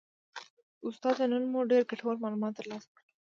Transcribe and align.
استاده 0.87 1.25
نن 1.31 1.43
مو 1.51 1.59
ډیر 1.71 1.81
ګټور 1.89 2.15
معلومات 2.23 2.53
ترلاسه 2.59 2.87
کړل 2.93 3.07